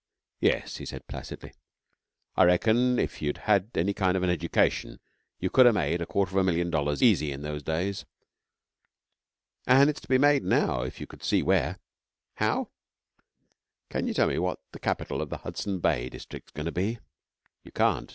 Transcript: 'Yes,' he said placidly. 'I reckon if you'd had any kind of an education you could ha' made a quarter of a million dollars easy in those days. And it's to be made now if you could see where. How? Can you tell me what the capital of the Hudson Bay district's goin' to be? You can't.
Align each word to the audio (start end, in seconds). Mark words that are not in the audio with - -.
'Yes,' 0.39 0.77
he 0.77 0.85
said 0.87 1.05
placidly. 1.07 1.53
'I 2.35 2.45
reckon 2.45 2.97
if 2.97 3.21
you'd 3.21 3.37
had 3.45 3.69
any 3.75 3.93
kind 3.93 4.17
of 4.17 4.23
an 4.23 4.31
education 4.31 4.99
you 5.37 5.51
could 5.51 5.67
ha' 5.67 5.71
made 5.75 6.01
a 6.01 6.07
quarter 6.07 6.31
of 6.31 6.37
a 6.37 6.43
million 6.43 6.71
dollars 6.71 7.03
easy 7.03 7.31
in 7.31 7.43
those 7.43 7.61
days. 7.61 8.03
And 9.67 9.91
it's 9.91 10.01
to 10.01 10.07
be 10.07 10.17
made 10.17 10.41
now 10.43 10.81
if 10.81 10.99
you 10.99 11.05
could 11.05 11.23
see 11.23 11.43
where. 11.43 11.77
How? 12.37 12.69
Can 13.91 14.07
you 14.07 14.15
tell 14.15 14.29
me 14.29 14.39
what 14.39 14.57
the 14.71 14.79
capital 14.79 15.21
of 15.21 15.29
the 15.29 15.37
Hudson 15.37 15.77
Bay 15.79 16.09
district's 16.09 16.51
goin' 16.51 16.65
to 16.65 16.71
be? 16.71 16.97
You 17.63 17.71
can't. 17.71 18.09